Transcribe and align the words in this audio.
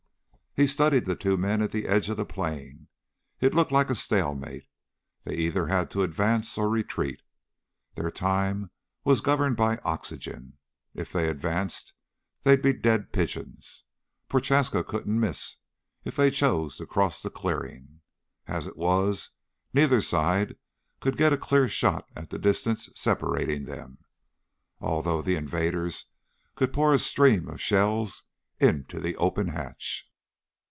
He 0.53 0.67
studied 0.67 1.05
the 1.05 1.15
two 1.15 1.37
men 1.37 1.61
at 1.61 1.71
the 1.71 1.87
edge 1.87 2.09
of 2.09 2.17
the 2.17 2.25
plain. 2.25 2.89
It 3.39 3.53
looked 3.53 3.71
like 3.71 3.89
a 3.89 3.95
stalemate. 3.95 4.65
They 5.23 5.35
either 5.35 5.67
had 5.67 5.89
to 5.91 6.03
advance 6.03 6.57
or 6.57 6.67
retreat. 6.69 7.21
Their 7.95 8.11
time 8.11 8.69
was 9.05 9.21
governed 9.21 9.55
by 9.55 9.77
oxygen. 9.85 10.57
If 10.93 11.13
they 11.13 11.29
advanced, 11.29 11.93
they'd 12.43 12.61
be 12.61 12.73
dead 12.73 13.13
pigeons. 13.13 13.85
Prochaska 14.27 14.83
couldn't 14.83 15.17
miss 15.21 15.55
if 16.03 16.17
they 16.17 16.29
chose 16.29 16.75
to 16.79 16.85
cross 16.85 17.21
the 17.21 17.29
clearing. 17.29 18.01
As 18.45 18.67
it 18.67 18.75
was, 18.75 19.29
neither 19.73 20.01
side 20.01 20.57
could 20.99 21.15
get 21.15 21.31
a 21.31 21.37
clear 21.37 21.69
shot 21.69 22.09
at 22.13 22.29
the 22.29 22.37
distance 22.37 22.89
separating 22.93 23.63
them, 23.63 23.99
although 24.81 25.21
the 25.21 25.37
invaders 25.37 26.07
could 26.55 26.73
pour 26.73 26.93
a 26.93 26.99
stream 26.99 27.47
of 27.47 27.61
shells 27.61 28.23
into 28.59 28.99
the 28.99 29.15
open 29.15 29.47
hatch. 29.47 30.09